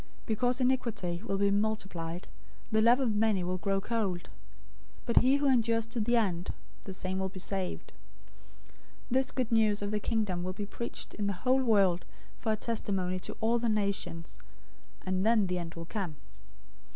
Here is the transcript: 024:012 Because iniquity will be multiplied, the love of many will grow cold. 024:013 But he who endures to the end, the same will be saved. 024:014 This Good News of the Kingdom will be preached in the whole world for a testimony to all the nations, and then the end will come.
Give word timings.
024:012 0.23 0.25
Because 0.25 0.59
iniquity 0.59 1.21
will 1.23 1.37
be 1.37 1.51
multiplied, 1.51 2.27
the 2.71 2.81
love 2.81 2.99
of 2.99 3.13
many 3.13 3.43
will 3.43 3.59
grow 3.59 3.79
cold. 3.79 4.21
024:013 5.05 5.05
But 5.05 5.17
he 5.17 5.35
who 5.35 5.47
endures 5.47 5.85
to 5.85 5.99
the 5.99 6.15
end, 6.17 6.51
the 6.85 6.91
same 6.93 7.19
will 7.19 7.29
be 7.29 7.39
saved. 7.39 7.91
024:014 9.11 9.11
This 9.11 9.29
Good 9.31 9.51
News 9.51 9.81
of 9.83 9.91
the 9.91 9.99
Kingdom 9.99 10.41
will 10.41 10.53
be 10.53 10.65
preached 10.65 11.13
in 11.13 11.27
the 11.27 11.33
whole 11.45 11.61
world 11.63 12.05
for 12.39 12.51
a 12.51 12.55
testimony 12.55 13.19
to 13.19 13.37
all 13.41 13.59
the 13.59 13.69
nations, 13.69 14.39
and 15.05 15.23
then 15.23 15.45
the 15.45 15.59
end 15.59 15.75
will 15.75 15.85
come. 15.85 16.15